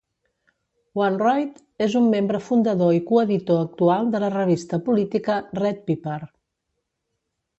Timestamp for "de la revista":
4.15-4.81